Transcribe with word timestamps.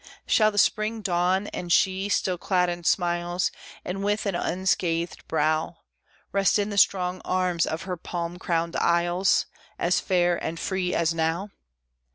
Shall 0.25 0.49
the 0.51 0.57
spring 0.57 1.01
dawn, 1.01 1.45
and 1.49 1.71
she, 1.71 2.09
still 2.09 2.39
clad 2.39 2.69
in 2.69 2.83
smiles, 2.83 3.51
And 3.85 4.03
with 4.03 4.25
an 4.25 4.33
unscathed 4.33 5.23
brow, 5.27 5.77
Rest 6.31 6.57
in 6.57 6.71
the 6.71 6.77
strong 6.79 7.21
arms 7.23 7.67
of 7.67 7.83
her 7.83 7.97
palm 7.97 8.39
crowned 8.39 8.75
isles, 8.77 9.45
As 9.77 9.99
fair 9.99 10.43
and 10.43 10.59
free 10.59 10.95
as 10.95 11.13
now? 11.13 11.51